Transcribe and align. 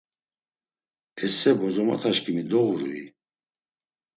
“Esse 1.25 1.49
bozomotaşǩimi 1.59 2.43
doğurui?” 2.51 3.03